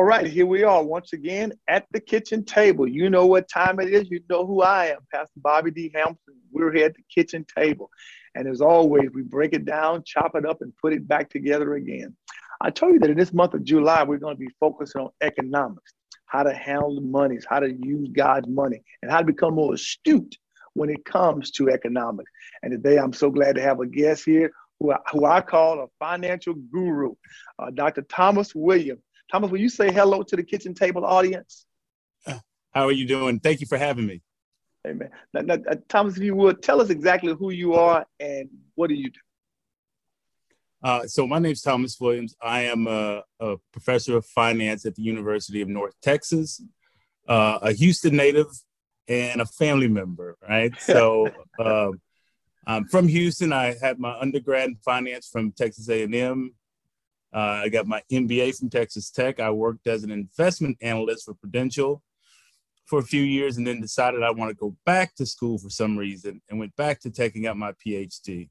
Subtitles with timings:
[0.00, 2.88] All right, here we are once again at the kitchen table.
[2.88, 4.10] You know what time it is.
[4.10, 5.92] You know who I am, Pastor Bobby D.
[5.94, 6.36] Hampton.
[6.50, 7.90] We're here at the kitchen table.
[8.34, 11.74] And as always, we break it down, chop it up, and put it back together
[11.74, 12.16] again.
[12.62, 15.10] I told you that in this month of July, we're going to be focusing on
[15.20, 15.92] economics,
[16.24, 19.74] how to handle the monies, how to use God's money, and how to become more
[19.74, 20.34] astute
[20.72, 22.30] when it comes to economics.
[22.62, 25.82] And today, I'm so glad to have a guest here who I, who I call
[25.82, 27.12] a financial guru,
[27.58, 28.00] uh, Dr.
[28.00, 29.02] Thomas Williams.
[29.30, 31.66] Thomas, will you say hello to the kitchen table audience?
[32.72, 33.40] How are you doing?
[33.40, 34.22] Thank you for having me.
[34.86, 35.10] Amen.
[35.34, 38.88] Now, now, uh, Thomas, if you would, tell us exactly who you are and what
[38.88, 39.20] do you do?
[40.82, 42.34] Uh, so my name is Thomas Williams.
[42.40, 46.62] I am a, a, professor of finance at the University of North Texas,
[47.28, 48.46] uh, a Houston native,
[49.06, 50.38] and a family member.
[50.48, 50.72] Right.
[50.80, 51.90] So uh,
[52.66, 53.52] I'm from Houston.
[53.52, 56.54] I had my undergrad in finance from Texas A&M.
[57.32, 59.38] Uh, I got my MBA from Texas Tech.
[59.40, 62.02] I worked as an investment analyst for Prudential
[62.86, 65.70] for a few years and then decided I want to go back to school for
[65.70, 68.48] some reason and went back to taking out my PhD.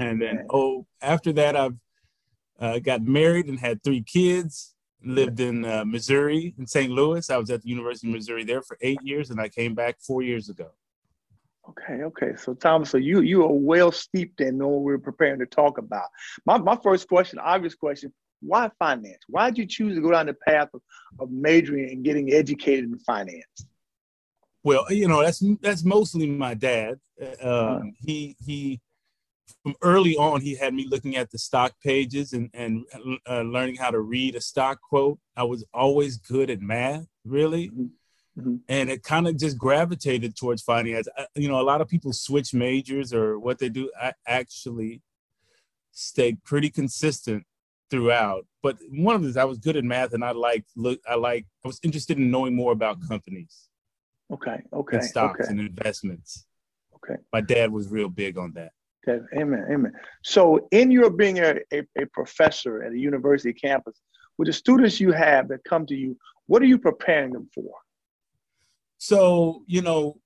[0.00, 1.76] And then, oh, after that, I've
[2.58, 4.74] uh, got married and had three kids.
[5.04, 6.90] Lived in uh, Missouri, in St.
[6.90, 7.30] Louis.
[7.30, 10.00] I was at the University of Missouri there for eight years, and I came back
[10.00, 10.72] four years ago.
[11.70, 12.34] Okay, okay.
[12.36, 16.06] So Thomas, so you you are well steeped in what we're preparing to talk about.
[16.46, 19.22] My my first question, obvious question, why finance?
[19.28, 20.80] Why did you choose to go down the path of,
[21.18, 23.66] of majoring and getting educated in finance?
[24.64, 27.00] Well, you know, that's that's mostly my dad.
[27.42, 28.80] Uh, He he
[29.62, 32.84] from early on he had me looking at the stock pages and and
[33.28, 35.18] uh, learning how to read a stock quote.
[35.36, 37.68] I was always good at math, really.
[37.68, 37.86] Mm-hmm.
[38.38, 38.56] Mm-hmm.
[38.68, 41.08] And it kind of just gravitated towards finance.
[41.16, 43.90] I, you know, a lot of people switch majors or what they do.
[44.00, 45.02] I actually
[45.92, 47.44] stayed pretty consistent
[47.90, 48.46] throughout.
[48.62, 51.00] But one of the I was good at math, and I like look.
[51.08, 51.46] I like.
[51.64, 53.68] I was interested in knowing more about companies.
[54.32, 54.62] Okay.
[54.72, 54.96] Okay.
[54.98, 55.50] And stocks okay.
[55.50, 56.44] and investments.
[56.96, 57.20] Okay.
[57.32, 58.72] My dad was real big on that.
[59.06, 59.24] Okay.
[59.36, 59.66] Amen.
[59.70, 59.92] Amen.
[60.22, 64.00] So, in your being a, a, a professor at a university campus,
[64.36, 66.16] with the students you have that come to you,
[66.46, 67.72] what are you preparing them for?
[68.98, 70.20] So, you know,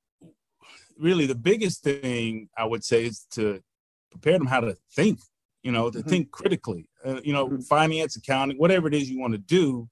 [0.99, 3.63] really the biggest thing I would say is to
[4.11, 5.21] prepare them how to think,
[5.63, 6.09] you know, to mm-hmm.
[6.09, 7.61] think critically, uh, you know, mm-hmm.
[7.61, 9.89] finance, accounting, whatever it is you want to do.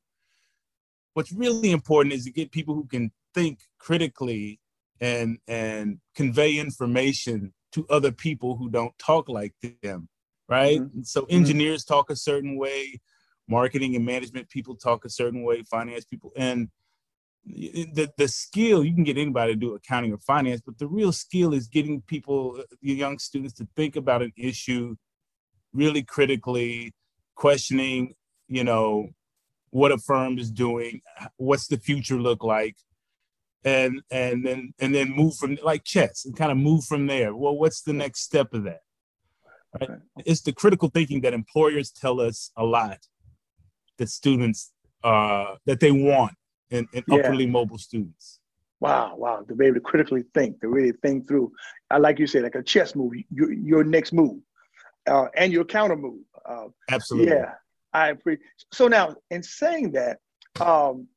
[1.15, 4.61] What's really important is to get people who can think critically
[5.01, 10.09] and and convey information to other people who don't talk like them,
[10.49, 10.81] right?
[10.81, 11.03] Mm-hmm.
[11.03, 11.37] So mm-hmm.
[11.37, 13.01] engineers talk a certain way,
[13.49, 16.69] marketing and management people talk a certain way, finance people, and
[17.47, 21.13] the the skill you can get anybody to do accounting or finance, but the real
[21.13, 24.97] skill is getting people, uh, young students, to think about an issue
[25.73, 26.93] really critically,
[27.35, 28.15] questioning,
[28.49, 29.09] you know,
[29.71, 31.01] what a firm is doing,
[31.37, 32.77] what's the future look like,
[33.65, 37.35] and and then and then move from like chess and kind of move from there.
[37.35, 38.81] Well, what's the next step of that?
[39.81, 39.91] Right?
[40.27, 42.99] It's the critical thinking that employers tell us a lot
[43.99, 44.73] that students
[45.05, 46.33] uh, that they want
[46.71, 47.17] and, and yeah.
[47.17, 48.41] upwardly mobile students.
[48.81, 51.53] Wow, wow, to be able to critically think, to really think through,
[51.91, 54.41] I like you said, like a chess move, your, your next move,
[55.07, 56.23] uh, and your counter move.
[56.49, 57.33] Uh, Absolutely.
[57.33, 57.53] Yeah,
[57.93, 58.47] I appreciate.
[58.73, 60.19] So now, in saying that,
[60.61, 61.09] um,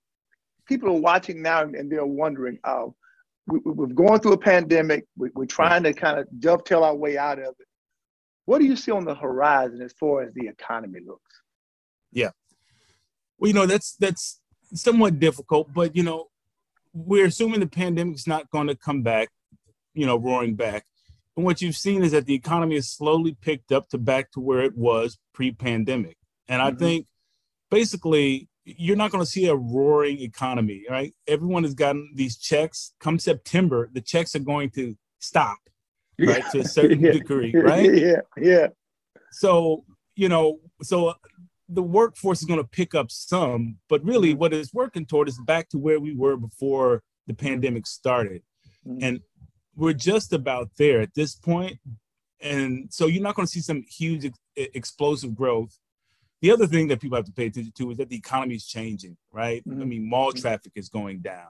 [0.68, 2.88] people are watching now and they're wondering, uh,
[3.48, 5.06] we, have gone through a pandemic.
[5.16, 7.68] We, are trying to kind of dovetail our way out of it.
[8.46, 11.42] What do you see on the horizon as far as the economy looks?
[12.12, 12.32] Yeah.
[13.38, 14.40] Well, you know, that's that's
[14.74, 16.28] somewhat difficult, but you know,
[16.94, 19.30] we're assuming the pandemic's not going to come back,
[19.94, 20.86] you know, roaring back.
[21.36, 24.40] And what you've seen is that the economy has slowly picked up to back to
[24.40, 26.18] where it was pre-pandemic.
[26.48, 26.80] And I mm-hmm.
[26.80, 27.08] think
[27.72, 31.14] basically you're not going to see a roaring economy, right?
[31.28, 32.94] Everyone has gotten these checks.
[33.00, 35.58] Come September, the checks are going to stop,
[36.20, 37.12] right, to a certain yeah.
[37.12, 37.94] degree, right?
[37.94, 38.68] Yeah, yeah.
[39.32, 39.84] So
[40.16, 41.14] you know, so
[41.74, 44.40] the workforce is going to pick up some, but really mm-hmm.
[44.40, 48.44] what it's working toward is back to where we were before the pandemic started.
[48.88, 49.04] Mm-hmm.
[49.04, 49.20] And
[49.76, 51.78] we're just about there at this point.
[52.42, 55.78] And so you're not going to see some huge ex- explosive growth.
[56.42, 58.68] The other thing that people have to pay attention to is that the economy is
[58.68, 59.64] changing, right?
[59.68, 59.82] Mm-hmm.
[59.82, 60.42] I mean, mall mm-hmm.
[60.42, 61.48] traffic is going down.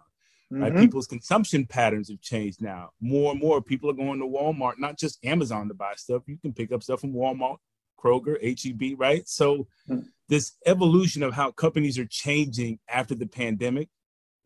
[0.52, 0.72] Right?
[0.72, 0.82] Mm-hmm.
[0.84, 2.92] People's consumption patterns have changed now.
[3.02, 6.22] More and more people are going to Walmart, not just Amazon to buy stuff.
[6.28, 7.58] You can pick up stuff from Walmart,
[8.00, 9.28] Kroger, HEB, right?
[9.28, 10.02] So mm-hmm.
[10.30, 13.90] This evolution of how companies are changing after the pandemic,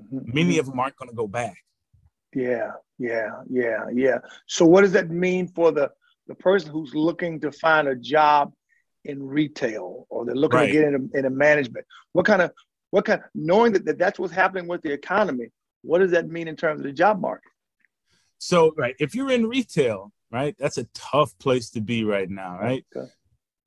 [0.02, 0.34] mm-hmm.
[0.34, 1.58] many of them aren't going to go back.
[2.34, 4.18] Yeah, yeah, yeah, yeah.
[4.48, 5.92] So what does that mean for the
[6.28, 8.52] the person who's looking to find a job
[9.06, 10.66] in retail or they're looking right.
[10.68, 11.86] to get into, into management?
[12.12, 12.52] What kind of
[12.92, 15.52] what kind knowing that, that that's what's happening with the economy
[15.82, 17.52] what does that mean in terms of the job market
[18.38, 22.58] so right if you're in retail right that's a tough place to be right now
[22.60, 23.10] right okay.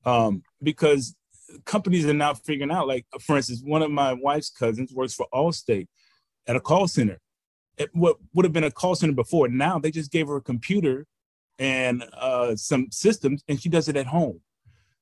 [0.05, 1.15] um, because
[1.65, 5.27] companies are now figuring out like for instance one of my wife's cousins works for
[5.33, 5.87] allstate
[6.47, 7.19] at a call center
[7.77, 10.41] it, what would have been a call center before now they just gave her a
[10.41, 11.05] computer
[11.59, 14.41] and uh, some systems and she does it at home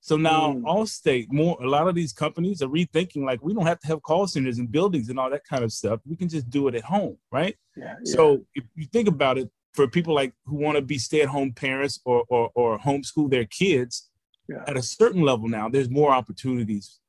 [0.01, 0.61] so now mm.
[0.61, 4.01] Allstate, more a lot of these companies are rethinking like we don't have to have
[4.01, 5.99] call centers and buildings and all that kind of stuff.
[6.05, 7.55] We can just do it at home, right?
[7.75, 8.15] Yeah, yeah.
[8.15, 11.99] So if you think about it, for people like who want to be stay-at-home parents
[12.05, 14.08] or or, or homeschool their kids,
[14.49, 14.63] yeah.
[14.67, 16.99] at a certain level now, there's more opportunities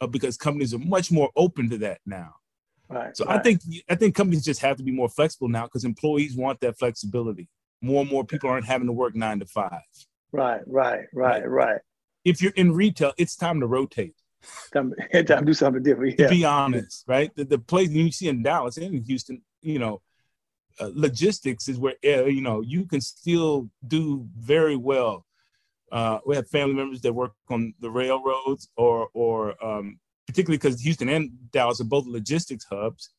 [0.00, 2.34] uh, because companies are much more open to that now.
[2.88, 3.16] Right.
[3.16, 3.40] So right.
[3.40, 6.60] I think I think companies just have to be more flexible now because employees want
[6.60, 7.48] that flexibility.
[7.82, 9.82] More and more people aren't having to work nine to five.
[10.32, 11.80] Right, right, right, right
[12.26, 14.16] if you're in retail, it's time to rotate.
[14.72, 16.18] Time, time to do something different.
[16.18, 16.26] Yeah.
[16.26, 17.34] To be honest, right?
[17.36, 20.02] The, the place you see in Dallas and in Houston, you know,
[20.80, 25.24] uh, logistics is where uh, you know you can still do very well.
[25.92, 30.80] Uh, we have family members that work on the railroads, or or um, particularly because
[30.80, 33.10] Houston and Dallas are both logistics hubs.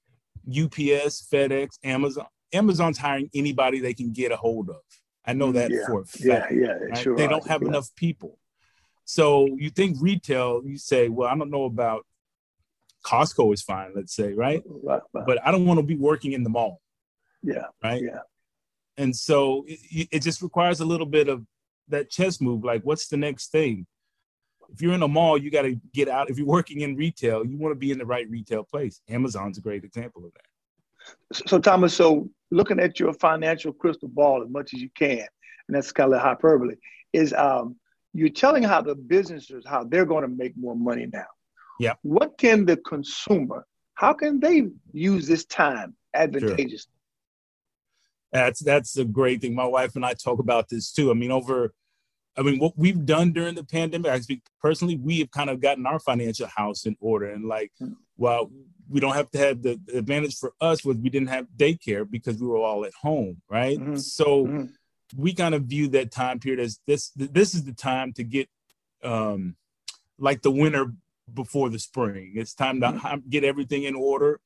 [0.50, 2.26] UPS, FedEx, Amazon.
[2.54, 4.78] Amazon's hiring anybody they can get a hold of.
[5.26, 5.86] I know that yeah.
[5.86, 6.24] for a fact.
[6.24, 6.98] Yeah, yeah, right?
[6.98, 7.18] sure.
[7.18, 7.68] They don't have yeah.
[7.68, 8.40] enough people.
[9.04, 12.06] So you think retail, you say, well, I don't know about
[13.06, 14.64] Costco is fine, let's say, right?
[14.66, 15.26] right, right.
[15.26, 16.82] But I don't want to be working in the mall.
[17.44, 17.66] Yeah.
[17.84, 18.02] Right.
[18.02, 18.20] Yeah.
[18.98, 21.46] And so it, it just requires a little bit of
[21.90, 22.64] that chess move.
[22.64, 23.86] Like, what's the next thing?
[24.74, 26.30] If you're in a mall, you got to get out.
[26.30, 29.02] If you're working in retail, you want to be in the right retail place.
[29.10, 31.48] Amazon's a great example of that.
[31.48, 35.26] So, Thomas, so looking at your financial crystal ball as much as you can,
[35.68, 36.76] and that's kind of hyperbole,
[37.14, 37.78] is um,
[38.14, 41.28] you're telling how the businesses how they're going to make more money now.
[41.80, 41.94] Yeah.
[42.02, 43.66] What can the consumer?
[43.94, 46.68] How can they use this time advantageously?
[46.70, 46.97] Sure.
[48.38, 49.56] That's that's a great thing.
[49.56, 51.10] My wife and I talk about this too.
[51.10, 51.74] I mean, over,
[52.38, 54.12] I mean, what we've done during the pandemic.
[54.12, 54.96] I speak personally.
[54.96, 57.94] We have kind of gotten our financial house in order, and like, mm-hmm.
[58.16, 58.52] well,
[58.88, 62.10] we don't have to have the, the advantage for us was we didn't have daycare
[62.10, 63.80] because we were all at home, right?
[63.80, 63.96] Mm-hmm.
[63.98, 64.46] So.
[64.46, 64.66] Mm-hmm
[65.16, 68.50] we kind of view that time period as this this is the time to get
[69.06, 69.56] um
[70.20, 70.92] like the winter
[71.34, 73.30] before the spring it's time to mm-hmm.
[73.30, 74.42] get everything in order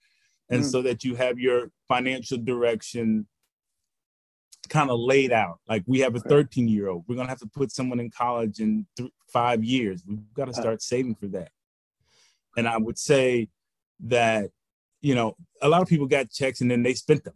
[0.52, 0.70] and mm-hmm.
[0.70, 3.26] so that you have your financial direction
[4.70, 7.40] kind of laid out like we have a 13 year old we're going to have
[7.40, 10.62] to put someone in college in th- five years we've got to uh.
[10.62, 11.50] start saving for that
[12.58, 13.50] and i would say
[14.00, 14.50] that
[15.02, 17.34] you know a lot of people got checks and then they spent them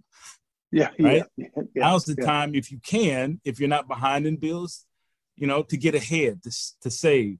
[0.76, 0.90] yeah.
[1.00, 1.24] Right.
[1.38, 2.26] Yeah, yeah, Now's the yeah.
[2.26, 4.86] time, if you can, if you're not behind in bills,
[5.38, 6.52] you know, to get ahead, to,
[6.82, 7.38] to save.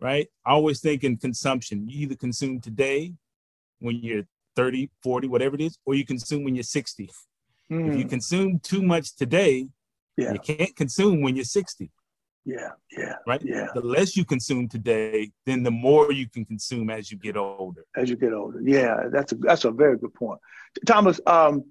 [0.00, 0.28] Right.
[0.44, 3.12] I always think in consumption, you either consume today
[3.80, 4.24] when you're
[4.56, 7.10] 30, 40, whatever it is, or you consume when you're 60.
[7.72, 7.88] Mm.
[7.88, 8.08] If you hmm.
[8.08, 9.66] consume too much today,
[10.16, 10.32] yeah.
[10.32, 11.90] you can't consume when you're 60.
[12.44, 13.14] Yeah, yeah.
[13.26, 13.40] Right?
[13.42, 13.68] Yeah.
[13.72, 17.84] The less you consume today, then the more you can consume as you get older.
[17.96, 18.60] As you get older.
[18.62, 20.40] Yeah, that's a that's a very good point.
[20.84, 21.64] Thomas, um,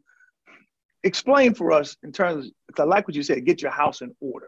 [1.04, 4.16] explain for us in terms, because I like what you said, get your house in
[4.22, 4.48] order.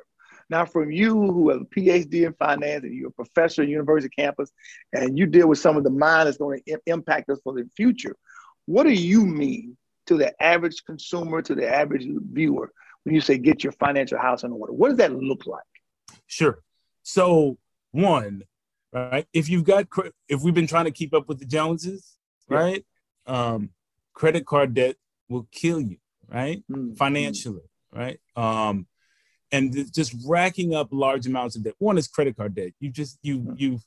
[0.50, 4.14] Now, from you who have a PhD in finance and you're a professor at university
[4.18, 4.52] campus,
[4.94, 7.70] and you deal with some of the mind that's going to impact us for the
[7.76, 8.16] future,
[8.66, 12.72] what do you mean to the average consumer, to the average viewer,
[13.04, 14.74] when you say get your financial house in order?
[14.74, 15.64] What does that look like?
[16.28, 16.60] Sure.
[17.04, 17.58] So,
[17.92, 18.44] one,
[18.92, 19.88] right, if you've got,
[20.30, 22.18] if we've been trying to keep up with the Joneses,
[22.50, 22.58] yeah.
[22.58, 22.86] right,
[23.26, 23.70] um,
[24.14, 24.96] credit card debt
[25.30, 25.98] will kill you
[26.34, 26.64] right?
[26.70, 26.94] Mm-hmm.
[26.94, 27.62] Financially,
[27.94, 28.20] right?
[28.36, 28.88] Um,
[29.52, 31.76] and just racking up large amounts of debt.
[31.78, 32.72] One is credit card debt.
[32.80, 33.54] You just you mm-hmm.
[33.58, 33.80] you,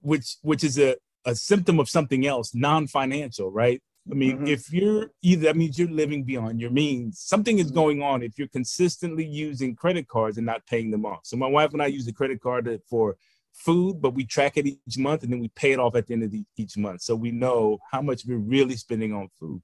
[0.00, 3.82] which which is a a symptom of something else, non-financial, right?
[4.10, 4.46] I mean, mm-hmm.
[4.46, 7.20] if you're either that means you're living beyond your means.
[7.20, 7.74] Something is mm-hmm.
[7.74, 11.20] going on if you're consistently using credit cards and not paying them off.
[11.24, 13.16] So my wife and I use the credit card for
[13.52, 16.14] food, but we track it each month and then we pay it off at the
[16.14, 17.02] end of the, each month.
[17.02, 19.60] So we know how much we're really spending on food.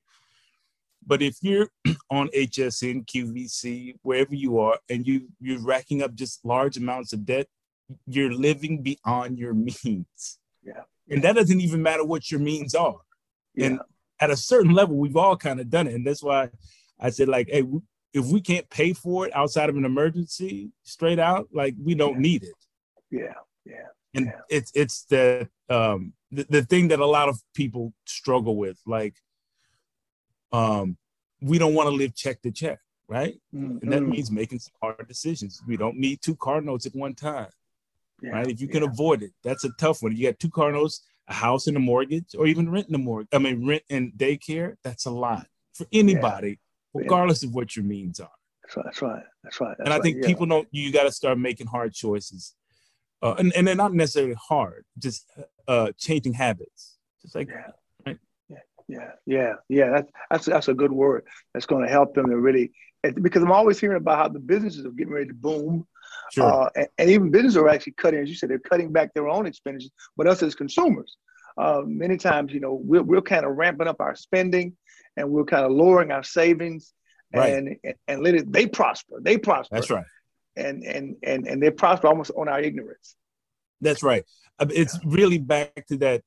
[1.06, 1.68] But if you're
[2.10, 7.24] on HSN, QVC, wherever you are, and you you're racking up just large amounts of
[7.24, 7.46] debt,
[8.06, 10.38] you're living beyond your means.
[10.62, 10.82] Yeah.
[11.08, 13.00] And that doesn't even matter what your means are.
[13.54, 13.66] Yeah.
[13.66, 13.80] And
[14.21, 15.94] at a certain level, we've all kind of done it.
[15.94, 16.50] And that's why
[17.00, 17.64] I said, like, hey,
[18.12, 22.14] if we can't pay for it outside of an emergency, straight out, like we don't
[22.14, 22.21] yeah.
[22.21, 22.54] need it.
[23.11, 23.35] Yeah.
[23.64, 23.87] Yeah.
[24.14, 24.40] And yeah.
[24.49, 28.78] it's it's the um the, the thing that a lot of people struggle with.
[28.87, 29.14] Like
[30.52, 30.97] um,
[31.40, 32.78] we don't want to live check to check,
[33.09, 33.35] right?
[33.54, 33.78] Mm-hmm.
[33.83, 35.61] And that means making some hard decisions.
[35.66, 37.49] We don't need two car notes at one time,
[38.23, 38.47] yeah, right?
[38.47, 40.16] If you can avoid it, that's a tough one.
[40.16, 43.28] You got two car notes, a house and a mortgage, or even renting a mortgage.
[43.32, 44.76] I mean, rent and daycare.
[44.82, 46.58] That's a lot for anybody,
[46.94, 47.00] yeah.
[47.02, 48.30] regardless of what your means are.
[48.62, 48.84] That's right.
[48.84, 49.22] That's right.
[49.42, 49.74] That's right.
[49.78, 50.26] That's and I think yeah.
[50.26, 50.68] people don't.
[50.70, 52.54] You got to start making hard choices,
[53.22, 54.84] uh, and and they're not necessarily hard.
[54.98, 55.30] Just
[55.68, 56.96] uh, changing habits.
[57.22, 57.70] Just like yeah.
[58.06, 58.18] Right?
[58.48, 59.90] Yeah, yeah, yeah, yeah.
[59.90, 61.24] That's that's that's a good word.
[61.52, 62.72] That's going to help them to really
[63.20, 65.86] because I'm always hearing about how the businesses are getting ready to boom.
[66.32, 66.44] Sure.
[66.44, 69.28] Uh, and, and, even businesses are actually cutting, as you said, they're cutting back their
[69.28, 69.90] own expenditures.
[70.16, 71.16] But us as consumers,
[71.58, 74.76] uh, many times, you know, we're, we're kind of ramping up our spending
[75.16, 76.92] and we're kind of lowering our savings
[77.34, 77.52] right.
[77.52, 79.20] and, and, and let it, they prosper.
[79.20, 79.74] They prosper.
[79.74, 80.06] That's right.
[80.56, 83.16] And, and, and, and they prosper almost on our ignorance.
[83.80, 84.24] That's right.
[84.60, 86.22] It's really back to that.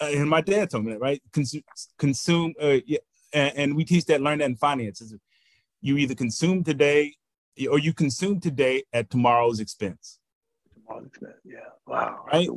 [0.00, 1.22] Uh, and my dad told me that, right?
[1.32, 1.62] Consume,
[1.98, 2.98] consume uh, yeah,
[3.32, 5.14] and, and, we teach that, learn that in finances
[5.80, 7.14] you either consume today
[7.68, 10.18] or you consume today at tomorrow's expense.
[10.74, 11.34] Tomorrow's expense.
[11.44, 11.58] Yeah.
[11.86, 12.24] Wow.
[12.32, 12.48] Right.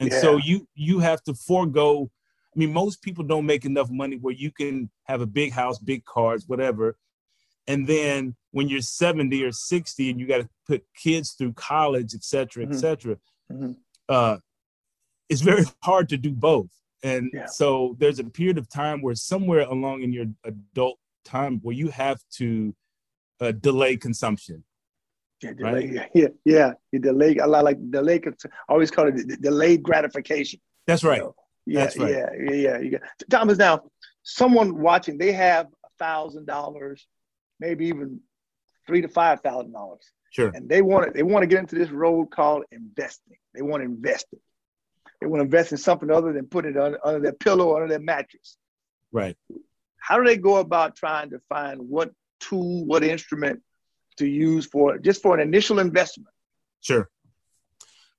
[0.00, 0.20] And yeah.
[0.20, 2.10] so you you have to forego.
[2.54, 5.78] I mean, most people don't make enough money where you can have a big house,
[5.78, 6.96] big cars, whatever.
[7.66, 12.14] And then when you're 70 or 60 and you got to put kids through college,
[12.14, 12.78] et cetera, et mm-hmm.
[12.78, 13.16] cetera,
[13.50, 13.72] mm-hmm.
[14.08, 14.36] uh,
[15.28, 16.68] it's very hard to do both.
[17.02, 17.46] And yeah.
[17.46, 21.88] so there's a period of time where somewhere along in your adult time where you
[21.88, 22.74] have to
[23.40, 24.64] uh, delay consumption.
[25.42, 26.10] Yeah, delay, right?
[26.14, 26.72] yeah, yeah.
[26.92, 28.20] You delay a lot like delay.
[28.24, 30.60] I always call it delayed gratification.
[30.86, 31.20] That's right.
[31.20, 31.34] Know?
[31.66, 32.10] Yeah, That's right.
[32.10, 32.78] yeah, yeah, yeah.
[32.78, 33.82] You got, Thomas, now
[34.22, 37.06] someone watching, they have a thousand dollars,
[37.58, 38.20] maybe even
[38.86, 40.04] three to five thousand dollars.
[40.30, 40.50] Sure.
[40.54, 43.36] And they want to they want to get into this road called investing.
[43.54, 44.40] They want to invest it.
[45.20, 47.88] They want to invest in something other than put it under, under their pillow under
[47.88, 48.56] their mattress.
[49.12, 49.36] Right
[50.04, 52.10] how do they go about trying to find what
[52.48, 53.60] tool, what instrument
[54.16, 56.28] to use for just for an initial investment?
[56.80, 57.08] Sure.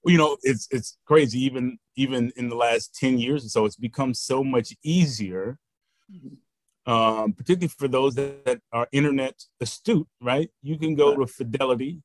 [0.04, 1.40] Well, you know, it's it's crazy.
[1.46, 5.58] Even even in the last ten years or so, it's become so much easier,
[6.12, 6.92] mm-hmm.
[6.92, 10.08] um, particularly for those that, that, are internet astute.
[10.22, 10.50] Right?
[10.62, 12.02] You can go to Fidelity.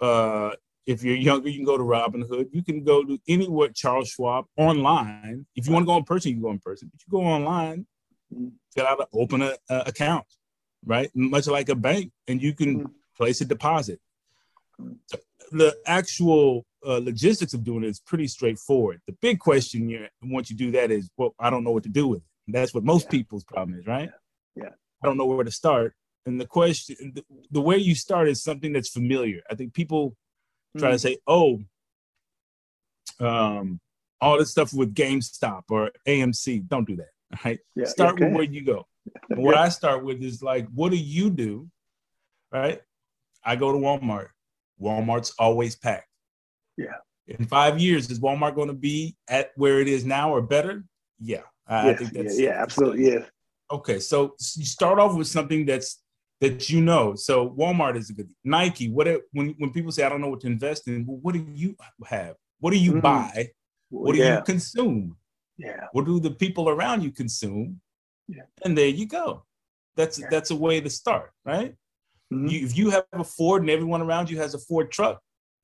[0.00, 0.52] Uh,
[0.86, 2.48] if you're younger, you can go to Robinhood.
[2.52, 5.46] You can go to anywhere Charles Schwab online.
[5.54, 6.90] If you want to go in person, you can go in person.
[6.90, 7.86] But you go online,
[8.74, 10.26] fill out, an open an account,
[10.84, 11.10] right?
[11.14, 12.92] Much like a bank, and you can mm-hmm.
[13.16, 14.00] place a deposit.
[15.52, 19.00] The actual uh, logistics of doing it is pretty straightforward.
[19.06, 21.88] The big question you once you do that is, well, I don't know what to
[21.88, 22.52] do with it.
[22.52, 23.10] That's what most yeah.
[23.10, 24.10] people's problem is, right?
[24.56, 24.64] Yeah.
[24.64, 24.70] yeah.
[25.02, 25.94] I don't know where to start.
[26.26, 29.40] And the question, the, the way you start is something that's familiar.
[29.50, 30.16] I think people
[30.76, 30.92] try mm.
[30.92, 31.60] to say, oh,
[33.18, 33.80] um,
[34.20, 36.68] all this stuff with GameStop or AMC.
[36.68, 37.08] Don't do that
[37.44, 37.58] right?
[37.74, 38.26] Yeah, start okay.
[38.26, 38.86] with where you go.
[39.28, 41.68] What I start with is like, what do you do?
[42.52, 42.80] Right?
[43.44, 44.28] I go to Walmart.
[44.80, 46.08] Walmart's always packed.
[46.76, 46.96] Yeah.
[47.26, 50.84] In five years, is Walmart going to be at where it is now or better?
[51.18, 51.42] Yeah.
[51.66, 53.12] I, I think that's yeah, yeah absolutely.
[53.12, 53.24] Yeah.
[53.70, 54.00] Okay.
[54.00, 56.02] So you start off with something that's
[56.40, 57.14] that you know.
[57.14, 58.90] So Walmart is a good Nike.
[58.90, 61.46] What when when people say I don't know what to invest in, well, what do
[61.54, 61.76] you
[62.06, 62.34] have?
[62.58, 63.00] What do you mm-hmm.
[63.00, 63.50] buy?
[63.90, 64.38] What do yeah.
[64.38, 65.16] you consume?
[65.56, 65.86] Yeah.
[65.92, 67.80] What do the people around you consume?
[68.30, 68.42] Yeah.
[68.64, 69.44] And there you go.
[69.96, 70.28] That's yeah.
[70.30, 71.74] that's a way to start, right?
[72.32, 72.46] Mm-hmm.
[72.46, 75.20] You, if you have a Ford and everyone around you has a Ford truck,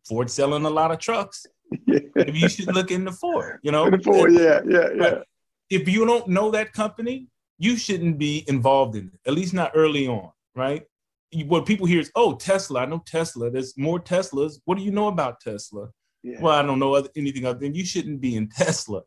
[0.07, 1.47] Ford selling a lot of trucks.
[1.87, 2.01] Yeah.
[2.15, 3.61] Maybe you should look into Ford.
[3.63, 5.05] You know, Ford, yeah, yeah, yeah.
[5.05, 5.23] Right?
[5.71, 9.29] If you don't know that company, you shouldn't be involved in it.
[9.29, 10.85] At least not early on, right?
[11.47, 12.81] What people hear is, "Oh, Tesla.
[12.83, 13.51] I know Tesla.
[13.51, 14.61] There's more Teslas.
[14.65, 15.89] What do you know about Tesla?"
[16.23, 16.41] Yeah.
[16.41, 19.03] Well, I don't know anything other than you shouldn't be in Tesla.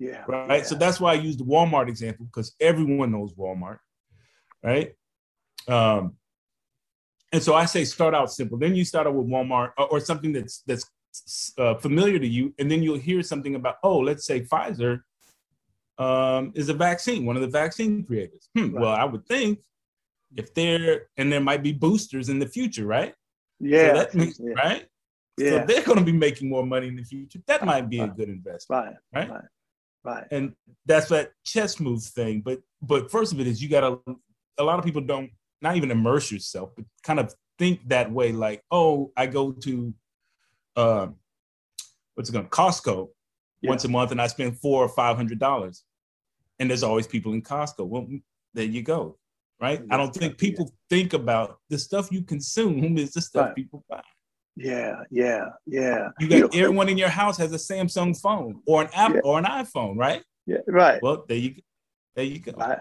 [0.00, 0.24] Yeah.
[0.26, 0.58] Right.
[0.58, 0.62] Yeah.
[0.62, 3.78] So that's why I use the Walmart example because everyone knows Walmart.
[4.64, 4.94] Right.
[5.68, 6.16] Um,
[7.32, 8.58] and so I say start out simple.
[8.58, 10.84] Then you start out with Walmart or, or something that's that's
[11.58, 15.02] uh, familiar to you, and then you'll hear something about oh, let's say Pfizer
[15.98, 18.48] um, is a vaccine, one of the vaccine creators.
[18.56, 18.80] Hmm, right.
[18.80, 19.60] Well, I would think
[20.34, 23.14] if they're and there might be boosters in the future, right?
[23.60, 23.88] Yeah.
[23.88, 24.54] So that means, yeah.
[24.54, 24.86] Right.
[25.36, 25.50] Yeah.
[25.50, 27.40] So they're going to be making more money in the future.
[27.46, 28.96] That might be a good investment.
[29.12, 29.20] Right.
[29.20, 29.30] Right.
[29.30, 29.44] right.
[30.02, 30.26] Right.
[30.30, 30.54] And
[30.86, 32.40] that's that chess move thing.
[32.40, 33.98] But but first of it is you gotta
[34.58, 35.30] a lot of people don't
[35.62, 39.94] not even immerse yourself, but kind of think that way, like, oh, I go to
[40.76, 41.08] uh,
[42.14, 43.08] what's it called, Costco
[43.60, 43.68] yeah.
[43.68, 45.84] once a month and I spend four or five hundred dollars.
[46.58, 47.86] And there's always people in Costco.
[47.86, 48.06] Well,
[48.54, 49.18] there you go.
[49.60, 49.82] Right.
[49.90, 50.96] I don't think people yeah.
[50.96, 53.54] think about the stuff you consume is the stuff right.
[53.54, 54.02] people buy.
[54.60, 56.10] Yeah, yeah, yeah.
[56.20, 59.20] You got know, everyone in your house has a Samsung phone or an app yeah.
[59.24, 60.22] or an iPhone, right?
[60.46, 61.02] Yeah, right.
[61.02, 61.62] Well, there you go.
[62.14, 62.52] There you go.
[62.52, 62.78] Right.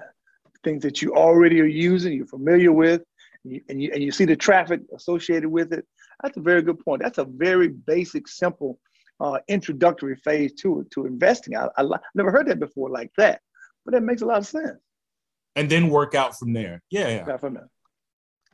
[0.61, 3.01] Things that you already are using, you're familiar with,
[3.45, 5.85] and you, and you, and you see the traffic associated with it.
[6.21, 7.01] That's a very good point.
[7.01, 8.77] That's a very basic, simple
[9.21, 11.55] uh, introductory phase to to investing.
[11.55, 13.39] I, I never heard that before like that,
[13.85, 14.79] but that makes a lot of sense.
[15.55, 16.81] And then work out from there.
[16.91, 17.37] Yeah, yeah.
[17.37, 17.69] From there.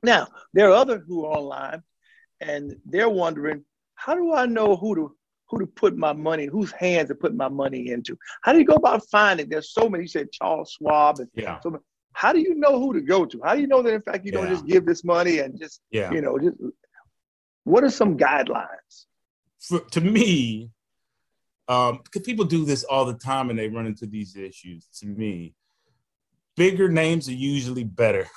[0.03, 1.82] Now there are others who are online,
[2.42, 3.63] and they're wondering,
[3.96, 5.15] how do I know who to
[5.48, 8.18] who to put my money, whose hands to put my money into?
[8.42, 9.48] How do you go about finding?
[9.48, 10.04] There's so many.
[10.04, 11.60] You said Charles Schwab, and yeah.
[11.62, 11.80] so
[12.13, 13.42] how do you know who to go to?
[13.44, 14.42] How do you know that in fact you yeah.
[14.42, 16.12] don't just give this money and just yeah.
[16.12, 16.58] you know just
[17.63, 19.06] what are some guidelines?
[19.60, 20.72] For, to me,
[21.68, 24.88] um, because people do this all the time and they run into these issues.
[25.00, 25.56] To me,
[26.56, 28.27] bigger names are usually better.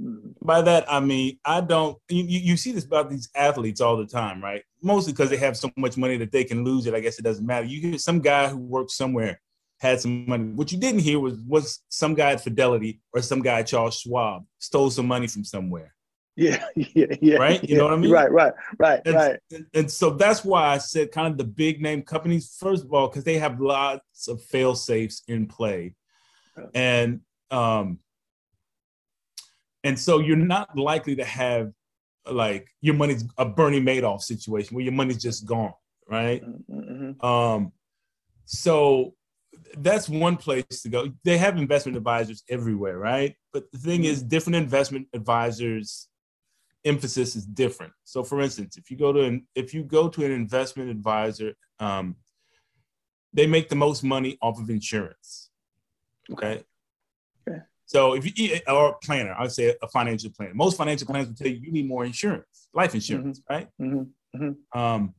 [0.00, 0.30] Hmm.
[0.42, 1.96] By that I mean I don't.
[2.08, 4.62] You, you see this about these athletes all the time, right?
[4.82, 6.94] Mostly because they have so much money that they can lose it.
[6.94, 7.66] I guess it doesn't matter.
[7.66, 9.40] You hear some guy who works somewhere
[9.84, 10.44] had some money.
[10.44, 13.98] What you didn't hear was was some guy at Fidelity or some guy at Charles
[13.98, 15.92] Schwab stole some money from somewhere.
[16.36, 17.36] Yeah, yeah, yeah.
[17.36, 17.62] Right?
[17.62, 18.10] You yeah, know what I mean?
[18.10, 19.38] Right, right, right, and, right.
[19.52, 22.92] And, and, so that's why I said kind of the big name companies, first of
[22.92, 25.94] all, because they have lots of fail safes in play.
[26.74, 27.20] And
[27.52, 28.00] um
[29.84, 31.72] and so you're not likely to have
[32.30, 35.74] like your money's a Bernie Madoff situation where your money's just gone,
[36.08, 36.42] right?
[36.68, 37.24] Mm-hmm.
[37.24, 37.72] Um
[38.46, 39.14] so
[39.78, 41.12] that's one place to go.
[41.24, 43.34] They have investment advisors everywhere, right?
[43.52, 46.08] But the thing is, different investment advisors
[46.84, 47.92] emphasis is different.
[48.04, 51.54] So, for instance, if you go to an if you go to an investment advisor,
[51.78, 52.16] um,
[53.32, 55.50] they make the most money off of insurance.
[56.30, 56.64] Okay.
[57.48, 57.60] Okay.
[57.86, 60.54] So if you or a planner, I'd say a financial planner.
[60.54, 63.54] Most financial planners will tell you you need more insurance, life insurance, mm-hmm.
[63.54, 63.68] right?
[63.80, 64.42] Mm-hmm.
[64.42, 64.78] Mm-hmm.
[64.78, 65.14] Um,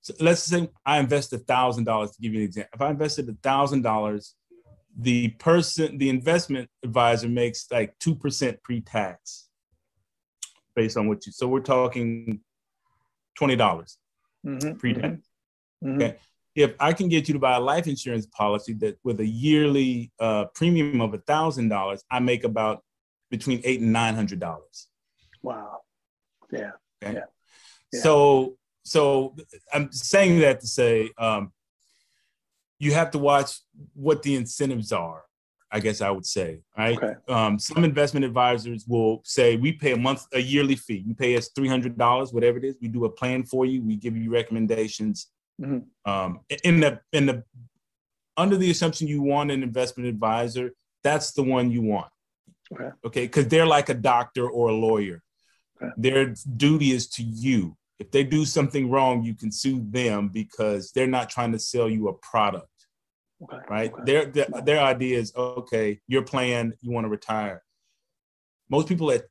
[0.00, 2.70] so let's say I invest a thousand dollars to give you an example.
[2.74, 4.34] If I invested a thousand dollars,
[4.96, 9.48] the person, the investment advisor makes like two percent pre-tax
[10.74, 11.32] based on what you.
[11.32, 12.40] So we're talking
[13.36, 13.98] twenty dollars
[14.44, 15.04] mm-hmm, pre-tax.
[15.04, 16.02] Mm-hmm, mm-hmm.
[16.02, 16.16] Okay.
[16.58, 20.10] If I can get you to buy a life insurance policy that with a yearly
[20.18, 22.82] uh, premium of thousand dollars, I make about
[23.30, 24.88] between eight and nine hundred dollars.
[25.42, 25.80] Wow.
[26.50, 26.72] Yeah.
[27.02, 27.14] Okay.
[27.14, 27.24] Yeah.
[27.92, 28.00] yeah.
[28.00, 29.36] So so
[29.72, 31.52] I'm saying that to say um,
[32.78, 33.60] you have to watch
[33.94, 35.24] what the incentives are
[35.70, 36.96] I guess I would say, right?
[36.96, 37.14] Okay.
[37.28, 41.04] Um, some investment advisors will say we pay a month, a yearly fee.
[41.06, 42.76] You pay us three hundred dollars, whatever it is.
[42.80, 43.82] We do a plan for you.
[43.82, 45.28] We give you recommendations.
[45.60, 46.10] Mm-hmm.
[46.10, 47.44] Um, in the in the
[48.36, 52.10] under the assumption you want an investment advisor, that's the one you want.
[52.72, 52.90] Okay.
[53.04, 55.22] Okay, because they're like a doctor or a lawyer.
[55.82, 55.92] Okay.
[55.96, 57.76] Their duty is to you.
[57.98, 61.88] If they do something wrong, you can sue them because they're not trying to sell
[61.88, 62.68] you a product.
[63.42, 63.56] Okay.
[63.68, 63.92] Right.
[63.92, 64.02] Okay.
[64.04, 66.00] Their, their their idea is okay.
[66.06, 66.74] Your plan.
[66.80, 67.62] You want to retire.
[68.70, 69.24] Most people at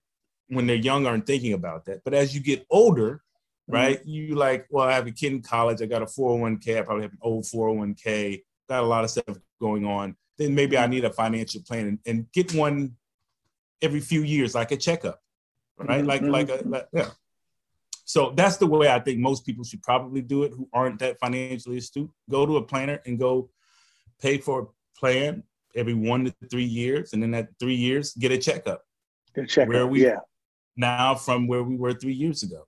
[0.50, 2.04] when they're young aren't thinking about that.
[2.04, 3.22] But as you get older,
[3.70, 3.76] mm-hmm.
[3.76, 5.82] right, you like, well, I have a kid in college.
[5.82, 6.78] I got a 401k.
[6.78, 8.44] I probably have an old 401k.
[8.70, 10.16] Got a lot of stuff going on.
[10.38, 10.92] Then maybe I mm-hmm.
[10.92, 12.96] need a financial plan and, and get one
[13.82, 15.20] every few years, like a checkup,
[15.78, 16.04] right?
[16.04, 16.08] Mm-hmm.
[16.08, 17.10] Like like a like, yeah.
[18.06, 21.20] So that's the way I think most people should probably do it who aren't that
[21.20, 22.10] financially astute.
[22.30, 23.50] Go to a planner and go
[24.22, 24.66] pay for a
[25.00, 25.44] plan
[25.76, 28.82] every one to three years, and then at three years, get a checkup.
[29.36, 29.74] Get a checkup.
[29.74, 30.20] Where we yeah.
[30.76, 32.68] now from where we were three years ago.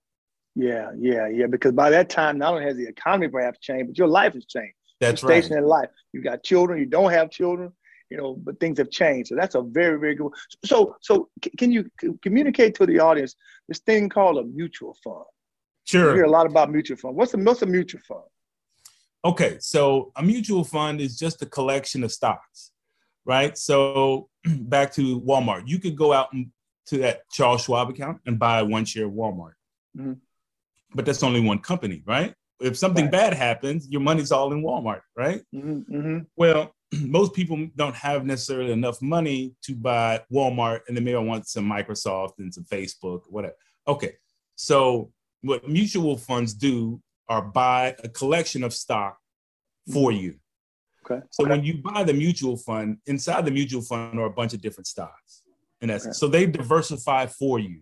[0.60, 1.46] Yeah, yeah, yeah.
[1.46, 4.44] Because by that time, not only has the economy perhaps changed, but your life has
[4.44, 4.74] changed.
[5.00, 5.42] That's right.
[5.42, 5.88] Station in life.
[6.12, 6.78] You got children.
[6.78, 7.72] You don't have children.
[8.10, 9.28] You know, but things have changed.
[9.28, 10.32] So that's a very, very good.
[10.64, 11.88] So, so can you
[12.22, 13.36] communicate to the audience
[13.68, 15.24] this thing called a mutual fund?
[15.84, 16.10] Sure.
[16.10, 17.16] You hear a lot about mutual fund.
[17.16, 18.24] What's a what's a mutual fund?
[19.24, 22.72] Okay, so a mutual fund is just a collection of stocks,
[23.24, 23.56] right?
[23.56, 26.50] So back to Walmart, you could go out and,
[26.86, 29.52] to that Charles Schwab account and buy one share of Walmart,
[29.96, 30.14] mm-hmm.
[30.94, 32.34] But that's only one company, right?
[32.60, 33.12] If something right.
[33.12, 35.42] bad happens, your money's all in Walmart, right?
[35.54, 36.18] Mm-hmm, mm-hmm.
[36.36, 41.48] Well, most people don't have necessarily enough money to buy Walmart, and they may want
[41.48, 43.54] some Microsoft and some Facebook, whatever.
[43.88, 44.12] Okay,
[44.56, 45.10] so
[45.42, 49.16] what mutual funds do are buy a collection of stock
[49.92, 50.34] for you.
[51.04, 51.24] Okay.
[51.30, 51.52] So okay.
[51.52, 54.86] when you buy the mutual fund, inside the mutual fund are a bunch of different
[54.86, 55.42] stocks.
[55.80, 56.12] and that's okay.
[56.12, 57.80] so they diversify for you.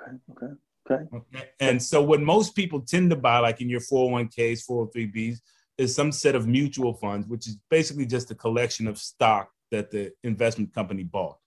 [0.00, 0.16] Okay.
[0.32, 0.54] Okay.
[0.90, 1.02] Okay.
[1.14, 1.48] okay.
[1.60, 5.38] And so what most people tend to buy, like in your 401ks, 403bs,
[5.78, 9.90] is some set of mutual funds, which is basically just a collection of stock that
[9.90, 11.38] the investment company bought.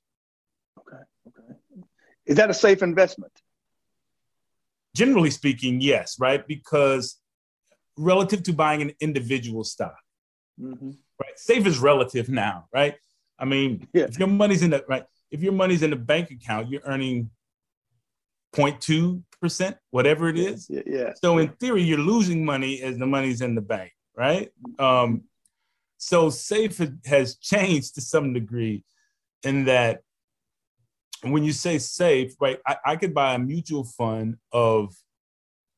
[0.80, 1.04] Okay.
[1.28, 1.54] Okay.
[2.26, 3.32] Is that a safe investment?
[4.96, 6.46] Generally speaking, yes, right?
[6.48, 7.18] Because
[7.98, 9.98] relative to buying an individual stock.
[10.60, 10.92] Mm-hmm.
[11.22, 11.38] Right.
[11.38, 12.96] Safe is relative now, right?
[13.40, 14.06] I mean, yeah.
[14.06, 17.30] if your money's in the right, if your money's in the bank account, you're earning
[18.58, 20.68] 0.2 percent, whatever it is.
[20.70, 21.14] Yeah, yeah.
[21.22, 24.50] So in theory, you're losing money as the money's in the bank, right?
[24.80, 25.24] Um,
[25.98, 28.84] so safe has changed to some degree
[29.44, 30.02] in that
[31.24, 34.94] when you say safe, right, I, I could buy a mutual fund of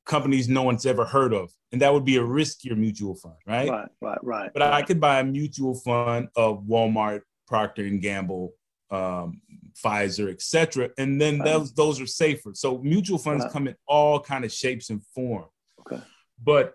[0.05, 3.69] companies no one's ever heard of, and that would be a riskier mutual fund, right?
[3.69, 4.51] Right, right, right.
[4.53, 4.73] But right.
[4.73, 8.53] I could buy a mutual fund of Walmart, Procter and Gamble,
[8.91, 9.41] um,
[9.73, 11.45] Pfizer, etc., and then right.
[11.45, 12.51] those those are safer.
[12.53, 13.53] So mutual funds right.
[13.53, 15.45] come in all kind of shapes and form.
[15.81, 16.01] Okay.
[16.43, 16.73] But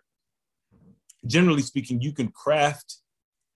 [1.26, 2.98] generally speaking, you can craft.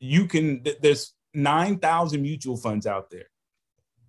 [0.00, 0.64] You can.
[0.80, 3.28] There's nine thousand mutual funds out there.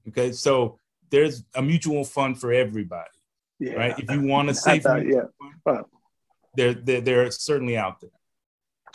[0.07, 3.09] Okay, so there's a mutual fund for everybody.
[3.59, 3.73] Yeah.
[3.73, 3.99] Right.
[3.99, 5.23] If you want to save, thought, yeah.
[5.63, 5.85] Fund,
[6.55, 8.11] they're, they're they're certainly out there.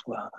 [0.07, 0.31] Wow.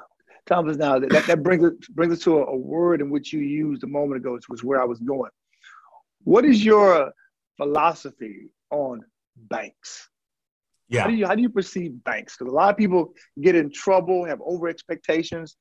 [0.46, 3.40] Thomas, now that, that brings us brings us to a, a, word in which you
[3.40, 5.32] used a moment ago, which was where I was going.
[6.26, 7.14] What is your
[7.56, 9.06] philosophy on
[9.38, 10.10] banks?
[10.90, 11.02] Yeah.
[11.02, 12.36] How do you how do you perceive banks?
[12.36, 15.56] Because a lot of people get in trouble, have over expectations.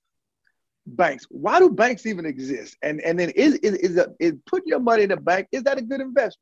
[0.86, 1.26] Banks.
[1.30, 2.76] Why do banks even exist?
[2.82, 5.62] And and then is is is, a, is putting your money in a bank is
[5.64, 6.40] that a good investment?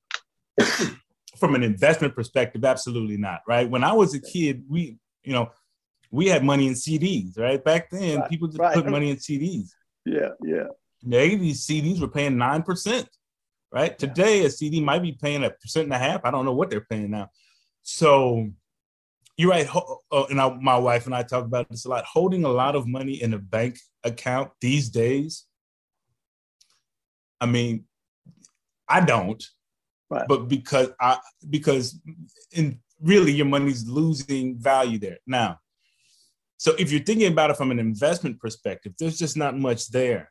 [1.39, 3.41] From an investment perspective, absolutely not.
[3.47, 3.69] Right.
[3.69, 5.51] When I was a kid, we you know
[6.13, 7.63] we had money in CDs, right?
[7.63, 8.75] Back then, right, people just right.
[8.75, 9.71] put money in CDs.
[10.05, 10.67] Yeah, yeah.
[11.03, 13.07] In the 80s, CDs were paying 9%,
[13.73, 13.91] right?
[13.93, 14.09] Yeah.
[14.09, 16.21] Today, a CD might be paying a percent and a half.
[16.25, 17.31] I don't know what they're paying now.
[17.83, 18.49] So
[19.37, 19.69] you're right.
[20.13, 22.05] Uh, and I, my wife and I talk about this a lot.
[22.05, 25.47] Holding a lot of money in a bank account these days,
[27.41, 27.85] I mean,
[28.89, 29.43] I don't.
[30.11, 30.29] Right.
[30.29, 31.99] But because I because
[32.53, 35.19] in really your money's losing value there.
[35.27, 35.59] Now,
[36.59, 40.31] so if you're thinking about it from an investment perspective, there's just not much there,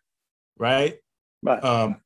[0.58, 0.98] right?
[1.44, 1.62] Right.
[1.64, 1.98] Um,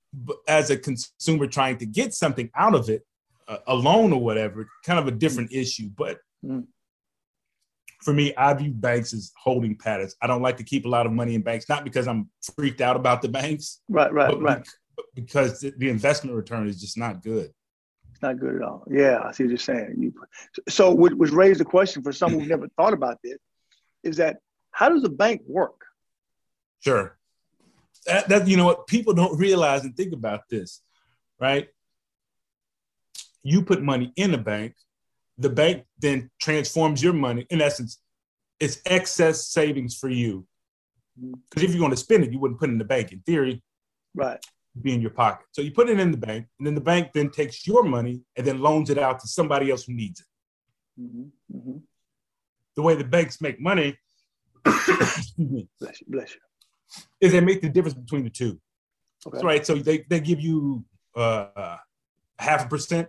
[0.48, 3.06] as a consumer trying to get something out of it,
[3.48, 5.62] uh, a loan or whatever, kind of a different mm.
[5.62, 5.90] issue.
[5.96, 6.66] But mm.
[8.02, 10.16] for me, I view banks as holding patterns.
[10.22, 12.82] I don't like to keep a lot of money in banks, not because I'm freaked
[12.82, 14.68] out about the banks, right, right, but right,
[15.14, 17.52] because the investment return is just not good.
[18.12, 18.86] It's not good at all.
[18.90, 19.96] Yeah, I see what you're saying.
[20.00, 20.14] You,
[20.70, 23.38] so, which raised the question for someone who never thought about this
[24.04, 24.38] is that
[24.72, 25.82] how does a bank work?
[26.80, 27.18] Sure.
[28.06, 30.82] That, that you know what people don't realize and think about this,
[31.40, 31.68] right?
[33.44, 34.76] You put money in a bank,
[35.38, 37.46] the bank then transforms your money.
[37.50, 38.00] In essence,
[38.60, 40.48] it's excess savings for you.
[41.20, 43.12] Because if you're going to spend it, you wouldn't put it in the bank.
[43.12, 43.64] In theory,
[44.14, 44.44] right,
[44.82, 45.46] be in your pocket.
[45.52, 48.22] So you put it in the bank, and then the bank then takes your money
[48.36, 51.02] and then loans it out to somebody else who needs it.
[51.02, 51.58] Mm-hmm.
[51.58, 51.78] Mm-hmm
[52.76, 53.98] the way the banks make money,
[54.64, 56.42] bless you, bless you,
[57.22, 58.60] is they make the difference between the two.
[59.28, 59.40] Okay.
[59.44, 59.66] right.
[59.66, 61.78] So they, they give you uh,
[62.38, 63.08] half a percent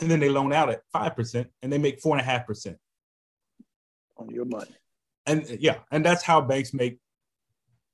[0.00, 2.78] and then they loan out at 5% and they make four and a half percent
[4.16, 4.74] on your money.
[5.26, 6.98] And yeah, and that's how banks make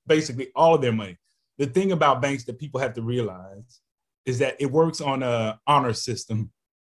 [0.06, 1.16] basically all of their money.
[1.58, 3.80] The thing about banks that people have to realize
[4.26, 6.50] is that it works on a honor system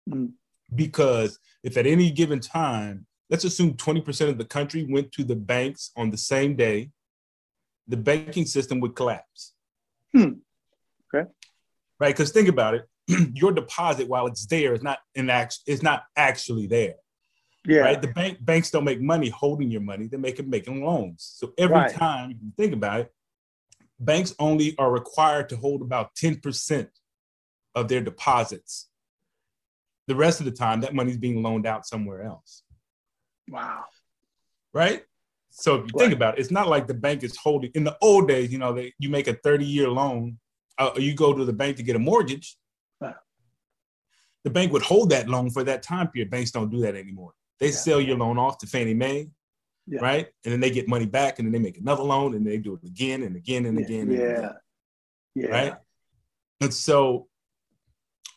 [0.08, 0.30] mm.
[0.74, 5.36] because if at any given time let's assume 20% of the country went to the
[5.36, 6.90] banks on the same day,
[7.88, 9.54] the banking system would collapse.
[10.14, 10.34] Hmm.
[11.14, 11.28] Okay.
[11.98, 12.14] Right.
[12.14, 12.88] Because think about it.
[13.34, 16.96] your deposit, while it's there, is not in act is not actually there.
[17.66, 17.80] Yeah.
[17.80, 18.00] Right.
[18.00, 21.34] The bank banks don't make money holding your money, they make it making loans.
[21.36, 21.92] So every right.
[21.92, 23.12] time you think about it,
[23.98, 26.88] banks only are required to hold about 10%
[27.74, 28.88] of their deposits.
[30.06, 32.62] The rest of the time, that money's being loaned out somewhere else.
[33.48, 33.84] Wow.
[34.72, 35.02] Right?
[35.58, 36.04] So if you right.
[36.04, 37.72] think about it, it's not like the bank is holding.
[37.74, 40.38] In the old days, you know, they, you make a 30 year loan,
[40.78, 42.56] uh, you go to the bank to get a mortgage.
[43.00, 43.16] Right.
[44.44, 46.30] The bank would hold that loan for that time period.
[46.30, 47.32] Banks don't do that anymore.
[47.58, 47.72] They yeah.
[47.72, 49.30] sell your loan off to Fannie Mae,
[49.88, 50.00] yeah.
[50.00, 50.28] right?
[50.44, 52.74] And then they get money back, and then they make another loan, and they do
[52.74, 53.84] it again and again and yeah.
[53.84, 54.00] again.
[54.02, 54.54] And yeah, again,
[55.34, 55.48] yeah.
[55.48, 55.74] Right.
[56.60, 57.26] And so,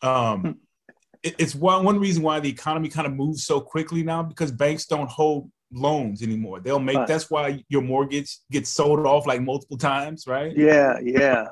[0.02, 0.50] um, hmm
[1.22, 4.86] it's one one reason why the economy kind of moves so quickly now because banks
[4.86, 6.60] don't hold loans anymore.
[6.60, 7.08] They'll make right.
[7.08, 10.56] that's why your mortgage gets sold off like multiple times, right?
[10.56, 11.48] Yeah, yeah.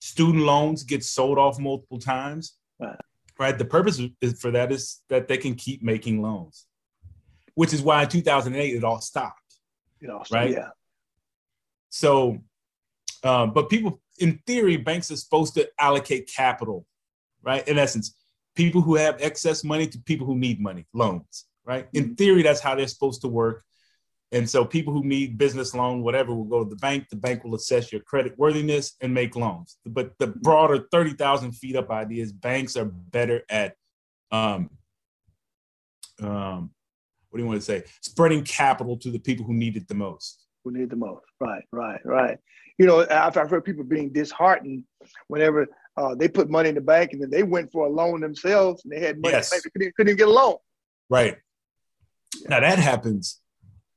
[0.00, 2.54] Student loans get sold off multiple times.
[2.78, 2.96] Right.
[3.38, 3.56] right?
[3.56, 6.66] The purpose is for that is that they can keep making loans.
[7.54, 9.40] Which is why in 2008 it all stopped.
[10.00, 10.50] It all stopped, right?
[10.50, 10.68] Yeah.
[11.88, 12.40] So
[13.24, 16.86] um, but people in theory banks are supposed to allocate capital,
[17.42, 17.66] right?
[17.66, 18.14] In essence,
[18.54, 21.88] people who have excess money to people who need money, loans, right?
[21.92, 22.14] In mm-hmm.
[22.14, 23.64] theory, that's how they're supposed to work.
[24.32, 27.08] And so people who need business loan, whatever, will go to the bank.
[27.08, 29.76] The bank will assess your credit worthiness and make loans.
[29.86, 33.76] But the broader 30,000 feet up idea is banks are better at
[34.32, 34.70] um,
[36.20, 36.70] um,
[37.30, 37.82] what do you want to say?
[38.00, 40.46] Spreading capital to the people who need it the most.
[40.64, 41.26] Who need the most?
[41.40, 42.38] Right, right, right.
[42.78, 44.84] You know, I've, I've heard people being disheartened
[45.28, 48.20] whenever uh, they put money in the bank and then they went for a loan
[48.20, 49.50] themselves and they had money, yes.
[49.50, 50.56] they couldn't, couldn't even get a loan.
[51.10, 51.36] Right.
[52.48, 53.40] Now that happens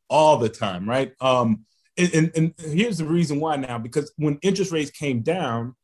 [0.10, 1.14] all the time, right?
[1.22, 1.66] Um,
[1.98, 5.76] and, and, and here's the reason why now because when interest rates came down,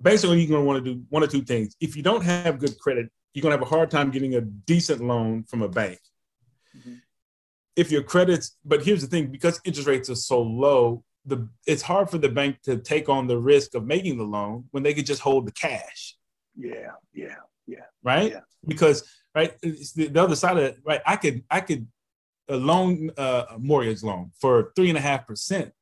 [0.00, 1.74] basically you're going to want to do one or two things.
[1.80, 4.40] If you don't have good credit, you're going to have a hard time getting a
[4.40, 5.98] decent loan from a bank.
[6.76, 6.94] Mm-hmm.
[7.76, 11.82] If your credits, but here's the thing: because interest rates are so low, the it's
[11.82, 14.94] hard for the bank to take on the risk of making the loan when they
[14.94, 16.16] could just hold the cash.
[16.56, 17.34] Yeah, yeah,
[17.66, 17.86] yeah.
[18.04, 18.30] Right?
[18.30, 18.40] Yeah.
[18.64, 19.02] Because
[19.34, 21.00] right, the, the, other side of it, right?
[21.06, 21.86] I could I could
[22.48, 25.72] a loan uh, a mortgage loan for three and a half percent.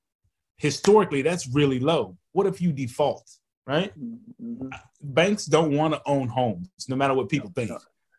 [0.56, 2.16] Historically, that's really low.
[2.32, 3.28] What if you default?
[3.66, 3.92] Right?
[3.98, 4.68] Mm-hmm.
[5.00, 7.70] Banks don't want to own homes, no matter what people think.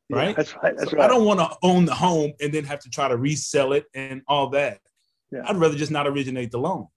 [0.10, 0.30] Right?
[0.30, 0.78] Yeah, that's right.
[0.78, 1.06] That's so right.
[1.06, 3.86] I don't want to own the home and then have to try to resell it
[3.94, 4.80] and all that.
[5.32, 5.42] Yeah.
[5.46, 6.88] I'd rather just not originate the loan.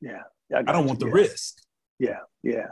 [0.00, 0.22] Yeah.
[0.50, 0.88] yeah I, I, don't you.
[0.88, 1.58] want the risk.
[1.98, 2.20] Yeah.
[2.42, 2.68] Yeah.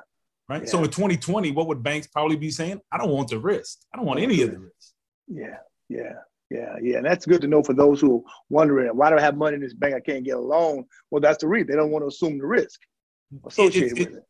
[0.48, 0.68] Right.
[0.68, 2.80] So in 2020, what would banks probably be saying?
[2.90, 3.80] I don't want the risk.
[3.92, 4.91] I don't want any of the risk.
[5.28, 5.58] Yeah.
[5.88, 6.14] Yeah.
[6.52, 9.22] Yeah, yeah, and that's good to know for those who are wondering why do I
[9.22, 9.94] have money in this bank?
[9.94, 10.84] I can't get a loan.
[11.10, 12.78] Well, that's the reason they don't want to assume the risk
[13.46, 14.24] associated it, it, with it.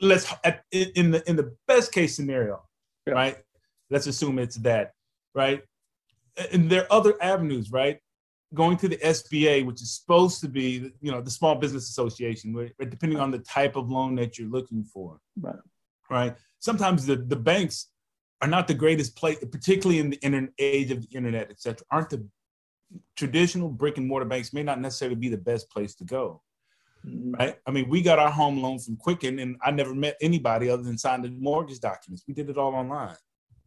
[0.00, 0.32] Let's
[0.70, 2.62] in the in the best case scenario,
[3.04, 3.14] yeah.
[3.14, 3.36] right?
[3.90, 4.92] Let's assume it's that,
[5.34, 5.62] right?
[6.52, 7.98] And there are other avenues, right?
[8.54, 12.54] Going to the SBA, which is supposed to be, you know, the Small Business Association,
[12.54, 12.72] right?
[12.78, 15.56] depending on the type of loan that you're looking for, right?
[16.08, 16.36] Right.
[16.60, 17.89] Sometimes the the banks
[18.42, 21.86] are not the greatest place, particularly in the internet age of the internet, et cetera.
[21.90, 22.26] Aren't the
[23.16, 26.42] traditional brick and mortar banks may not necessarily be the best place to go.
[27.06, 27.32] Mm-hmm.
[27.32, 27.56] Right.
[27.66, 30.82] I mean, we got our home loan from Quicken, and I never met anybody other
[30.82, 32.24] than signed the mortgage documents.
[32.28, 33.16] We did it all online.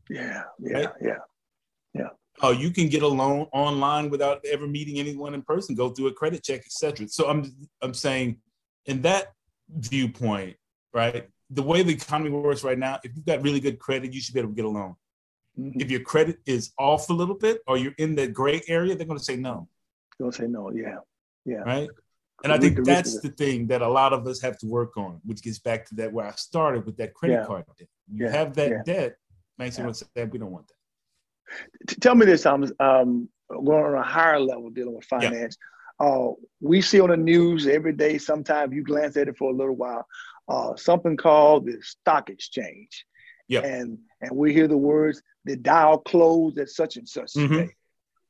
[0.09, 0.89] Yeah, yeah, right?
[1.01, 1.17] yeah,
[1.93, 2.09] yeah.
[2.41, 5.73] Oh, you can get a loan online without ever meeting anyone in person.
[5.75, 7.07] Go through a credit check, etc.
[7.07, 8.37] So I'm I'm saying,
[8.85, 9.33] in that
[9.69, 10.57] viewpoint,
[10.93, 11.27] right?
[11.49, 14.33] The way the economy works right now, if you've got really good credit, you should
[14.33, 14.95] be able to get a loan.
[15.59, 15.81] Mm-hmm.
[15.81, 19.05] If your credit is off a little bit, or you're in the gray area, they're
[19.05, 19.67] going to say no.
[20.19, 20.71] They'll say no.
[20.71, 20.97] Yeah,
[21.45, 21.57] yeah.
[21.57, 21.89] Right.
[22.43, 25.21] And I think that's the thing that a lot of us have to work on,
[25.23, 27.45] which gets back to that where I started with that credit yeah.
[27.45, 27.87] card debt.
[28.11, 28.31] You yeah.
[28.31, 28.83] have that yeah.
[28.85, 29.17] debt,
[29.57, 29.91] Makes yeah.
[29.91, 32.01] say we don't want that.
[32.01, 35.57] Tell me this, um, um, going on a higher level dealing with finance.
[35.99, 36.29] Uh,
[36.59, 38.17] we see on the news every day.
[38.17, 40.05] Sometimes you glance at it for a little while.
[40.47, 43.05] Uh, something called the stock exchange.
[43.47, 43.61] Yeah.
[43.61, 47.53] And and we hear the words the Dow closed at such and such mm-hmm.
[47.53, 47.69] day.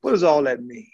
[0.01, 0.89] What does all that mean?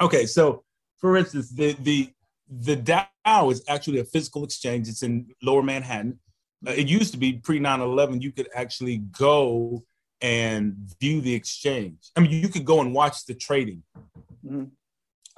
[0.00, 0.64] Okay, so
[0.98, 2.12] for instance, the the
[2.48, 4.88] the Dow is actually a physical exchange.
[4.88, 6.18] It's in Lower Manhattan.
[6.66, 9.82] Uh, it used to be pre 9-11 you could actually go
[10.20, 13.82] and view the exchange i mean you could go and watch the trading
[14.44, 14.64] mm-hmm.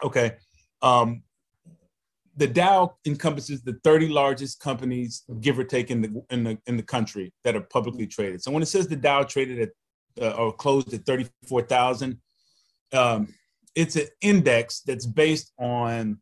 [0.02, 0.36] okay
[0.82, 1.22] um,
[2.36, 6.76] the dow encompasses the 30 largest companies give or take in the in the in
[6.76, 9.70] the country that are publicly traded so when it says the dow traded at
[10.20, 12.20] uh, or closed at 34000
[12.92, 13.28] um,
[13.74, 16.18] it's an index that's based on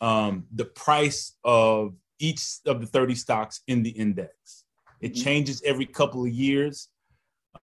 [0.00, 4.64] um, the price of each of the 30 stocks in the index.
[5.00, 5.24] It mm-hmm.
[5.24, 6.88] changes every couple of years.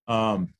[0.08, 0.54] Um,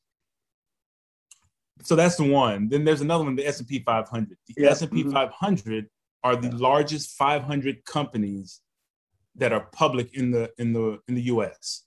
[1.82, 2.68] so that's the one.
[2.68, 4.36] Then there's another one, the S&P 500.
[4.46, 4.70] The yeah.
[4.70, 5.12] S&P mm-hmm.
[5.12, 5.86] 500
[6.24, 8.60] are the largest 500 companies
[9.36, 11.84] that are public in the in the in the U.S.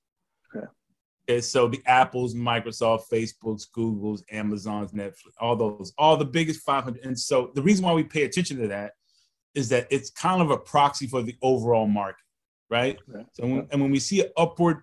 [0.56, 1.42] Okay.
[1.42, 7.04] So the Apples, Microsoft, Facebooks, Googles, Amazons, Netflix, all those, all the biggest 500.
[7.04, 8.92] And so the reason why we pay attention to that
[9.56, 12.22] is that it's kind of a proxy for the overall market,
[12.70, 13.00] right?
[13.10, 13.26] Okay.
[13.34, 14.82] So when, and when we see an upward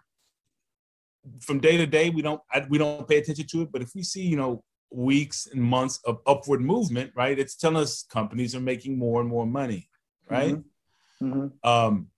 [1.41, 3.73] from day to day, we don't I, we don't pay attention to it.
[3.73, 7.77] But if we see you know weeks and months of upward movement, right, it's telling
[7.79, 9.89] us companies are making more and more money,
[10.29, 10.55] right?
[10.55, 11.33] Mm-hmm.
[11.33, 11.69] Mm-hmm.
[11.69, 12.09] Um,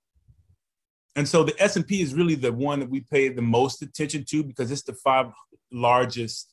[1.16, 3.82] and so the S and P is really the one that we pay the most
[3.82, 5.26] attention to because it's the five
[5.70, 6.52] largest,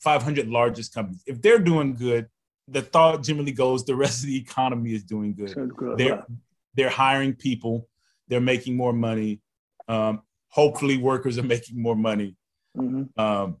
[0.00, 1.22] 500 largest companies.
[1.26, 2.26] If they're doing good,
[2.66, 5.54] the thought generally goes the rest of the economy is doing good.
[5.76, 6.26] good they're
[6.74, 7.88] they're hiring people,
[8.28, 9.40] they're making more money.
[9.88, 12.36] Um, hopefully, workers are making more money.
[12.76, 13.20] Mm-hmm.
[13.20, 13.56] Um,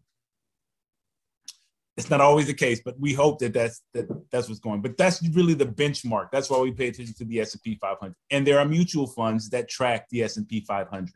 [2.00, 4.82] it's not always the case, but we hope that that's that that's what's going.
[4.82, 6.28] But that's really the benchmark.
[6.32, 8.14] That's why we pay attention to the S and P 500.
[8.30, 11.10] And there are mutual funds that track the S and P 500.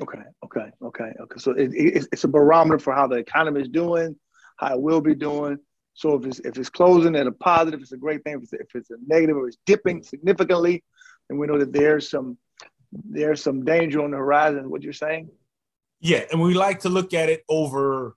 [0.00, 1.38] Okay, okay, okay, okay.
[1.38, 4.16] So it, it, it's a barometer for how the economy is doing,
[4.58, 5.58] how it will be doing,
[5.96, 8.34] so if it's if it's closing at a positive, it's a great thing.
[8.34, 10.84] If it's, if it's a negative or it's dipping significantly,
[11.28, 12.36] then we know that there's some
[12.92, 14.70] there's some danger on the horizon.
[14.70, 15.30] What you're saying?
[16.00, 18.14] Yeah, and we like to look at it over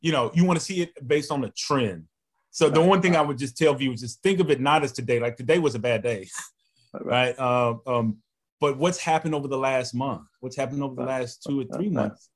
[0.00, 2.04] you know, you want to see it based on a trend.
[2.50, 4.92] So the one thing I would just tell viewers is think of it not as
[4.92, 6.28] today, like today was a bad day,
[7.00, 7.38] right?
[7.38, 8.18] Uh, um,
[8.60, 10.22] but what's happened over the last month?
[10.40, 12.28] What's happened over the last two or three months?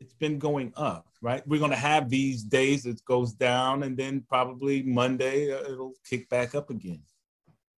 [0.00, 1.46] It's been going up, right?
[1.46, 5.94] We're going to have these days that goes down, and then probably Monday uh, it'll
[6.08, 7.02] kick back up again.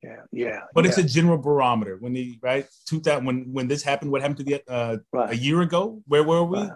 [0.02, 0.60] Yeah, yeah.
[0.74, 0.90] But yeah.
[0.90, 1.96] it's a general barometer.
[1.98, 5.30] When the right two thousand when when this happened, what happened to the uh, right.
[5.30, 6.02] a year ago?
[6.06, 6.68] Where were we?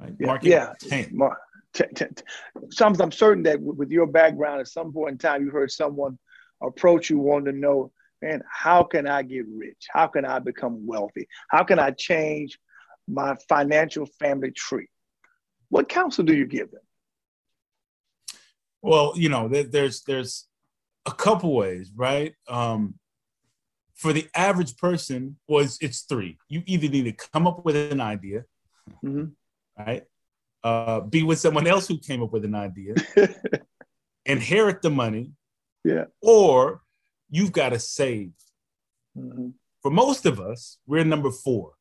[0.00, 0.14] Right.
[0.18, 0.72] Yeah, Market yeah.
[0.80, 1.08] 10.
[1.12, 1.38] Mar-
[1.74, 2.24] t- t- t-
[2.70, 6.18] some, I'm certain that with your background, at some point in time, you heard someone
[6.62, 9.86] approach you wanting to know, man, how can I get rich?
[9.90, 11.28] How can I become wealthy?
[11.48, 12.58] How can I change
[13.08, 14.88] my financial family tree?
[15.68, 16.80] What counsel do you give them?
[18.82, 20.48] Well, you know, there's there's
[21.06, 22.34] a couple ways, right?
[22.48, 22.94] Um,
[23.94, 26.38] for the average person, was it's three.
[26.48, 28.44] You either need to come up with an idea,
[29.04, 29.26] mm-hmm.
[29.78, 30.04] Right?
[30.62, 32.94] Uh, be with someone else who came up with an idea,
[34.26, 35.32] inherit the money,
[35.84, 36.82] yeah, or
[37.30, 38.32] you've got to save.
[39.16, 39.48] Mm-hmm.
[39.82, 41.72] For most of us, we're number 4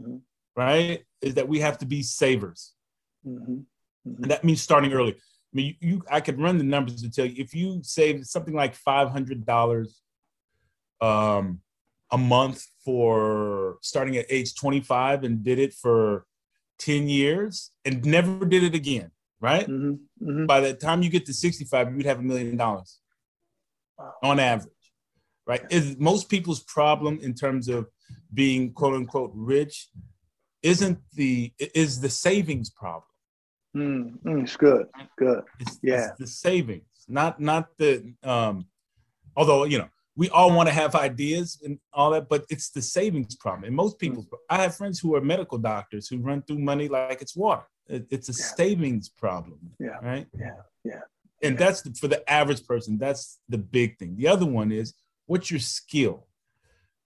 [0.00, 0.16] mm-hmm.
[0.54, 1.02] right?
[1.22, 2.74] Is that we have to be savers,
[3.26, 3.52] mm-hmm.
[3.52, 4.22] mm-hmm.
[4.22, 5.12] and that means starting early.
[5.12, 8.26] I mean, you, you, I could run the numbers to tell you if you save
[8.26, 10.02] something like five hundred dollars
[11.00, 11.60] um,
[12.10, 16.26] a month for starting at age twenty five and did it for
[16.78, 19.10] ten years and never did it again,
[19.40, 19.66] right?
[19.66, 20.28] Mm-hmm.
[20.28, 20.46] Mm-hmm.
[20.46, 22.98] By the time you get to sixty five, you'd have a million dollars
[24.22, 24.72] on average,
[25.46, 25.62] right?
[25.70, 27.88] Is most people's problem in terms of
[28.32, 29.88] being quote unquote rich
[30.62, 33.04] isn't the is the savings problem.
[33.76, 34.86] Mm, mm, it's good,
[35.18, 35.42] good.
[35.60, 38.14] It's, yeah, it's the savings, not not the.
[38.22, 38.66] Um,
[39.36, 42.82] although you know we all want to have ideas and all that, but it's the
[42.82, 43.64] savings problem.
[43.64, 44.38] And most people, mm.
[44.48, 47.66] I have friends who are medical doctors who run through money like it's water.
[47.86, 48.54] It, it's a yeah.
[48.56, 49.58] savings problem.
[49.78, 49.98] Yeah.
[50.02, 50.26] Right.
[50.38, 50.50] Yeah.
[50.84, 51.00] Yeah
[51.42, 51.66] and yeah.
[51.66, 54.94] that's the, for the average person that's the big thing the other one is
[55.26, 56.26] what's your skill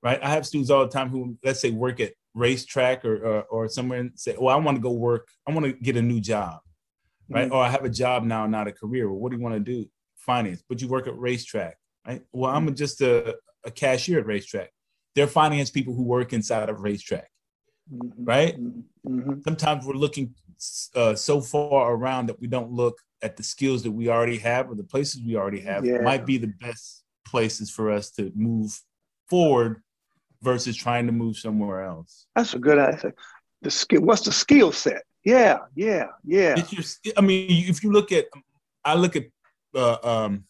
[0.03, 3.43] right i have students all the time who let's say work at RaceTrac or, or,
[3.45, 6.03] or somewhere and say well i want to go work i want to get a
[6.03, 6.61] new job
[7.29, 7.55] right mm-hmm.
[7.55, 9.61] or i have a job now not a career well, what do you want to
[9.61, 11.73] do finance but you work at RaceTrac
[12.07, 14.69] right well i'm just a, a cashier at RaceTrac.
[15.15, 17.25] they're finance people who work inside of RaceTrac,
[17.93, 18.25] mm-hmm.
[18.25, 19.41] right mm-hmm.
[19.45, 20.35] sometimes we're looking
[20.95, 24.71] uh, so far around that we don't look at the skills that we already have
[24.71, 26.01] or the places we already have yeah.
[26.01, 28.79] might be the best places for us to move
[29.29, 29.83] forward
[30.43, 32.27] versus trying to move somewhere else.
[32.35, 33.15] That's a good answer.
[33.63, 34.03] The skill.
[34.03, 35.03] What's the skill set?
[35.25, 36.55] Yeah, yeah, yeah.
[36.57, 38.27] It's your, I mean, if you look at,
[38.85, 39.27] I look at,
[39.75, 40.45] uh, um,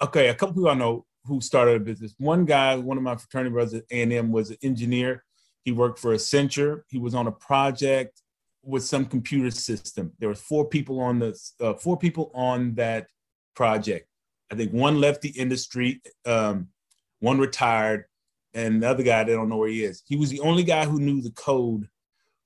[0.00, 2.14] okay, a couple people I know who started a business.
[2.18, 5.24] One guy, one of my fraternity brothers at A&M was an engineer.
[5.64, 6.82] He worked for Accenture.
[6.88, 8.22] He was on a project
[8.62, 10.12] with some computer system.
[10.18, 13.06] There were four people on the uh, four people on that
[13.54, 14.08] project.
[14.50, 16.68] I think one left the industry, um,
[17.20, 18.04] one retired,
[18.54, 20.02] and the other guy they don't know where he is.
[20.06, 21.88] He was the only guy who knew the code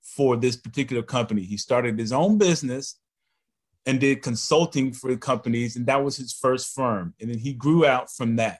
[0.02, 1.42] for this particular company.
[1.42, 2.99] He started his own business
[3.86, 7.14] and did consulting for companies, and that was his first firm.
[7.20, 8.58] And then he grew out from that.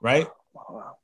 [0.00, 0.26] Right.
[0.54, 0.96] Wow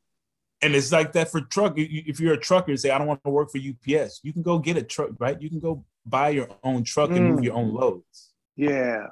[0.60, 1.74] and it's like that for truck.
[1.76, 4.42] If you're a trucker and say, I don't want to work for UPS, you can
[4.42, 5.40] go get a truck, right?
[5.40, 7.78] You can go buy your own truck and move your own mm.
[7.78, 8.32] loads.
[8.56, 9.06] Yeah.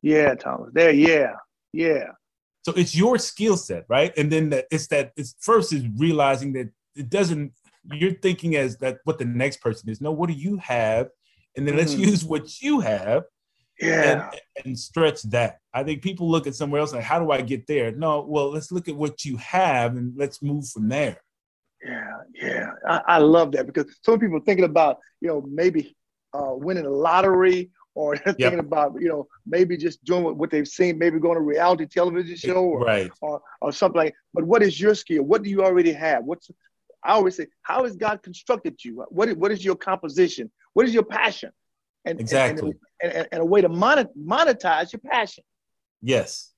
[0.00, 0.70] Yeah, Thomas.
[0.72, 1.32] There, yeah.
[1.72, 2.10] Yeah.
[2.62, 4.16] So it's your skill set, right?
[4.16, 7.52] And then that it's that it's first is realizing that it doesn't
[7.92, 10.00] you're thinking as that what the next person is.
[10.00, 11.08] No, what do you have?
[11.56, 11.78] And then mm.
[11.78, 13.24] let's use what you have
[13.80, 14.30] yeah.
[14.32, 15.58] and, and, stretch that.
[15.74, 17.92] I think people look at somewhere else like how do i get there?
[17.92, 21.18] No well let's look at what you have and let's move from there.
[21.84, 22.70] Yeah yeah.
[22.86, 25.94] I, I love that because some people thinking about you know maybe
[26.34, 30.68] uh, winning a lottery or thinking about you know maybe just doing what, what they've
[30.68, 33.10] seen maybe going to a reality television show or, right.
[33.20, 35.22] or, or something like but what is your skill?
[35.22, 36.24] What do you already have?
[36.24, 36.50] What's
[37.04, 40.94] i always say how has god constructed you what, what is your composition what is
[40.94, 41.50] your passion
[42.04, 45.44] and exactly and, and, and a way to monetize your passion.
[46.00, 46.50] Yes.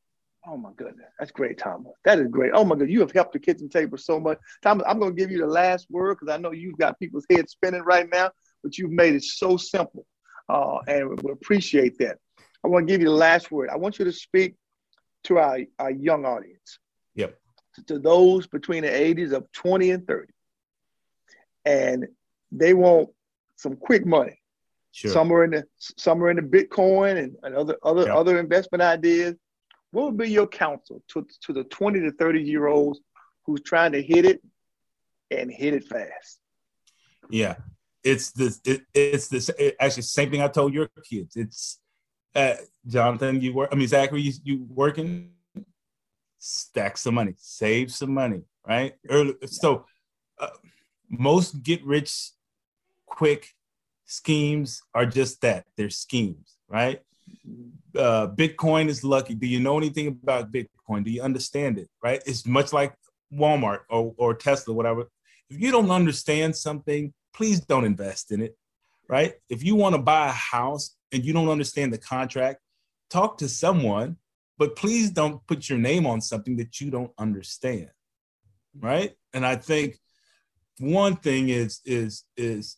[0.47, 1.92] Oh my goodness, that's great, Thomas.
[2.05, 2.53] That is great.
[2.55, 4.38] Oh my God, you have helped the kitchen table so much.
[4.62, 7.24] Thomas, I'm going to give you the last word because I know you've got people's
[7.30, 8.30] heads spinning right now,
[8.62, 10.05] but you've made it so simple,
[10.51, 12.18] uh, and we appreciate that.
[12.62, 13.70] I want to give you the last word.
[13.70, 14.55] I want you to speak
[15.24, 16.78] to our, our young audience.
[17.14, 17.38] Yep.
[17.88, 20.32] To those between the ages of 20 and 30,
[21.64, 22.06] and
[22.52, 23.08] they want
[23.56, 24.40] some quick money.
[24.92, 25.10] Sure.
[25.10, 28.82] Some are in the some are in the Bitcoin and, and other other other investment
[28.82, 29.34] ideas.
[29.90, 33.00] What would be your counsel to, to the 20 to 30 year olds
[33.44, 34.42] who's trying to hit it
[35.30, 36.40] and hit it fast?
[37.30, 37.56] Yeah.
[38.04, 38.60] it's this.
[38.64, 39.48] It, it's this.
[39.58, 41.36] It, actually, same thing I told your kids.
[41.36, 41.80] It's
[42.34, 42.54] uh,
[42.86, 43.40] Jonathan.
[43.40, 43.70] You work.
[43.72, 44.20] I mean, Zachary.
[44.20, 45.30] You, you working?
[46.38, 47.34] Stack some money.
[47.38, 48.42] Save some money.
[48.66, 48.94] Right.
[49.08, 49.34] Early.
[49.46, 49.86] So
[50.38, 50.48] uh,
[51.18, 52.30] most get rich
[53.06, 53.54] quick
[54.06, 55.66] schemes are just that.
[55.76, 56.56] They're schemes.
[56.68, 57.00] Right.
[57.96, 59.34] Uh, Bitcoin is lucky.
[59.34, 61.04] Do you know anything about Bitcoin?
[61.04, 61.88] Do you understand it?
[62.02, 62.22] Right.
[62.26, 62.94] It's much like
[63.32, 65.08] Walmart or, or Tesla, whatever.
[65.50, 68.56] If you don't understand something, please don't invest in it,
[69.08, 69.34] right?
[69.48, 72.60] If you want to buy a house and you don't understand the contract,
[73.10, 74.16] talk to someone,
[74.56, 77.90] but please don't put your name on something that you don't understand,
[78.80, 79.14] right?
[79.32, 79.98] And I think
[80.79, 82.77] one thing is is is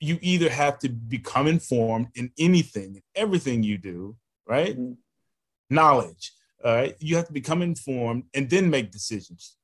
[0.00, 4.16] you either have to become informed in anything, everything you do,
[4.46, 4.78] right?
[4.78, 4.94] Mm-hmm.
[5.68, 6.32] Knowledge.
[6.64, 6.96] All right.
[6.98, 9.56] You have to become informed and then make decisions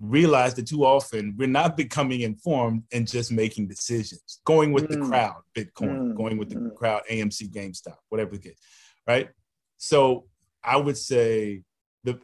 [0.00, 4.98] realize that too often we're not becoming informed and just making decisions, going with mm.
[4.98, 6.16] the crowd, Bitcoin, mm.
[6.16, 6.74] going with the mm.
[6.74, 8.58] crowd, AMC, GameStop, whatever the case,
[9.06, 9.28] right?
[9.76, 10.26] So
[10.64, 11.62] I would say
[12.02, 12.18] the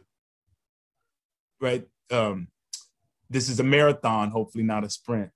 [1.61, 1.85] right.
[2.09, 2.47] Um,
[3.29, 5.31] this is a marathon, hopefully not a sprint.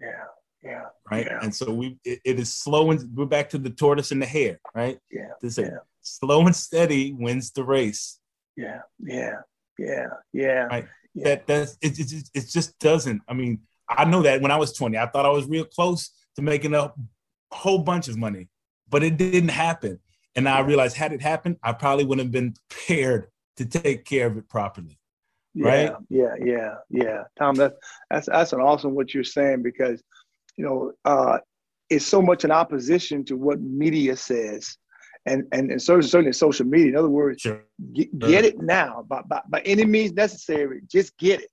[0.00, 0.24] Yeah,
[0.62, 0.84] yeah.
[1.10, 1.40] Right, yeah.
[1.42, 4.26] and so we it, it is slow and we're back to the tortoise and the
[4.26, 4.98] hare, right?
[5.10, 5.78] Yeah, this yeah.
[6.00, 8.18] slow and steady wins the race.
[8.56, 9.40] Yeah, yeah,
[9.78, 10.64] yeah, yeah.
[10.64, 11.24] Right yeah.
[11.24, 13.22] that that's it, it, it just doesn't.
[13.28, 16.10] I mean, I know that when I was 20, I thought I was real close
[16.36, 16.92] to making a
[17.50, 18.48] whole bunch of money,
[18.88, 19.98] but it didn't happen.
[20.34, 23.26] And I realized had it happened, I probably wouldn't have been prepared
[23.58, 24.98] to take care of it properly.
[25.54, 25.92] Yeah, right?
[26.08, 27.22] Yeah, yeah, yeah.
[27.38, 27.74] Tom, that's
[28.10, 30.02] that's that's an awesome what you're saying because
[30.56, 31.38] you know uh,
[31.90, 34.76] it's so much in opposition to what media says
[35.26, 36.88] and and, and certainly, certainly social media.
[36.88, 37.64] In other words, sure.
[37.92, 40.82] get, get it now by, by, by any means necessary.
[40.90, 41.48] Just get it.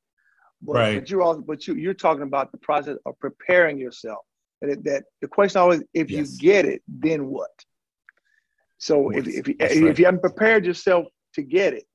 [0.61, 0.99] But, right.
[0.99, 4.19] but you're also but you you're talking about the process of preparing yourself.
[4.61, 6.31] That, that the question always if yes.
[6.31, 7.51] you get it, then what?
[8.77, 9.27] So yes.
[9.27, 9.99] if if you, if right.
[9.99, 11.85] you haven't prepared yourself to get it,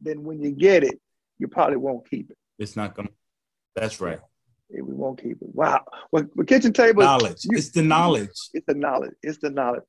[0.00, 0.98] then when you get it,
[1.40, 2.36] you probably won't keep it.
[2.58, 3.10] It's not gonna.
[3.74, 4.20] That's right.
[4.68, 5.48] We won't keep it.
[5.52, 5.84] Wow.
[6.12, 7.02] Well, kitchen table.
[7.02, 7.38] Knowledge.
[7.44, 8.30] You, it's the knowledge.
[8.54, 9.14] It's the knowledge.
[9.22, 9.82] It's the knowledge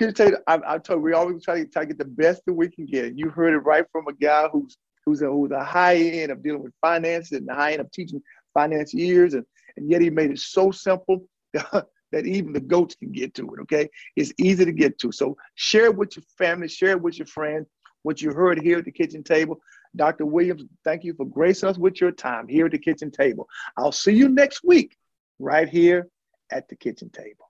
[0.00, 2.06] can you tell you, I, I told we always try to try to get the
[2.06, 3.18] best that we can get.
[3.18, 6.42] You heard it right from a guy who's who's a, who's a high end of
[6.42, 8.22] dealing with finances and the high end of teaching
[8.54, 9.44] finance years, and
[9.76, 13.60] and yet he made it so simple that even the goats can get to it.
[13.60, 15.12] Okay, it's easy to get to.
[15.12, 17.66] So share it with your family, share it with your friends.
[18.02, 19.60] What you heard here at the kitchen table.
[19.96, 20.26] Dr.
[20.26, 23.48] Williams, thank you for gracing us with your time here at the kitchen table.
[23.76, 24.96] I'll see you next week
[25.38, 26.08] right here
[26.52, 27.49] at the kitchen table.